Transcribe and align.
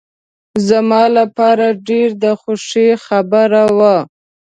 زما 0.67 1.03
لپاره 1.17 1.65
ډېر 1.87 2.09
د 2.23 2.25
خوښۍ 2.41 2.89
خبره 3.05 3.63
وه. 3.77 3.97